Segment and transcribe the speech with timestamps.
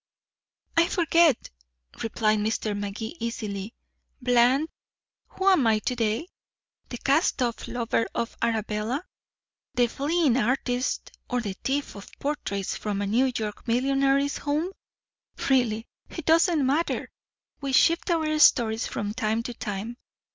[0.77, 1.51] "I forget,"
[2.01, 2.75] replied Mr.
[2.75, 3.75] Magee easily.
[4.19, 4.67] "Bland,
[5.27, 6.27] who am I to day?
[6.89, 9.05] The cast off lover of Arabella,
[9.75, 14.71] the fleeing artist, or the thief of portraits from a New York millionaire's home?
[15.51, 17.11] Really, it doesn't matter.
[17.61, 19.97] We shift our stories from time to time.